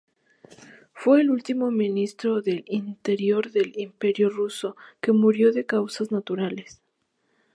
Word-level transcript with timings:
Fue 0.93 1.21
el 1.21 1.29
último 1.29 1.69
ministro 1.69 2.41
del 2.41 2.63
Interior 2.65 3.51
del 3.51 3.71
Imperio 3.79 4.31
ruso 4.31 4.75
que 4.99 5.11
murió 5.11 5.53
de 5.53 5.67
causas 5.67 6.09
naturales. 6.09 6.81